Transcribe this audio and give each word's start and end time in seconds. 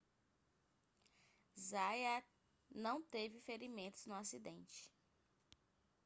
zayat 1.55 2.25
não 2.71 3.03
teve 3.03 3.39
ferimentos 3.41 4.07
no 4.07 4.15
acidente 4.15 4.91